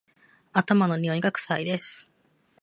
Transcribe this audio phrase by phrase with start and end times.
[0.51, 2.07] 頭のにおいが臭いです